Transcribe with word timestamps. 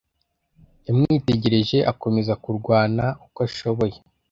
yamwitegereje 0.87 1.77
akomeza 1.91 2.33
kurwana 2.43 3.05
uko 3.25 3.39
ashoboye 3.47 3.97